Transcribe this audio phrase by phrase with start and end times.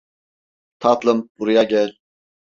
[0.79, 1.97] Tatlım, buraya gel.